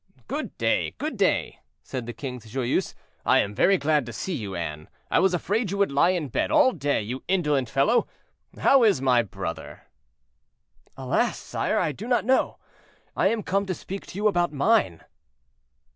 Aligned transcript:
"Good 0.27 0.57
day! 0.57 0.95
good 0.97 1.15
day!" 1.15 1.59
said 1.83 2.07
the 2.07 2.11
king 2.13 2.39
to 2.39 2.47
Joyeuse. 2.47 2.95
"I 3.23 3.37
am 3.37 3.53
very 3.53 3.77
glad 3.77 4.03
to 4.07 4.11
see 4.13 4.33
you, 4.33 4.55
Anne; 4.55 4.89
I 5.11 5.19
was 5.19 5.35
afraid 5.35 5.69
you 5.69 5.77
would 5.77 5.91
lie 5.91 6.09
in 6.09 6.29
bed 6.29 6.49
all 6.49 6.71
day, 6.71 7.03
you 7.03 7.21
indolent 7.27 7.69
fellow. 7.69 8.07
How 8.57 8.81
is 8.83 8.99
my 8.99 9.21
brother?" 9.21 9.83
"Alas! 10.97 11.37
sire, 11.37 11.77
I 11.77 11.91
do 11.91 12.07
not 12.07 12.25
know; 12.25 12.57
I 13.15 13.27
am 13.27 13.43
come 13.43 13.67
to 13.67 13.75
speak 13.75 14.07
to 14.07 14.15
you 14.17 14.27
about 14.27 14.51
mine." 14.51 15.03